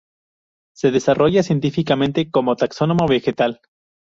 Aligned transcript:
Se 0.75 0.89
desarrolla 0.89 1.43
científicamente 1.43 2.31
como 2.31 2.55
taxónomo 2.55 3.05
vegetal. 3.07 3.61